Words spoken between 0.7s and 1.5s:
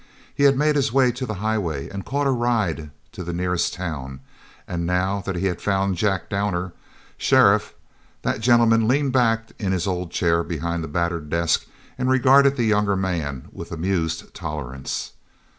his way to the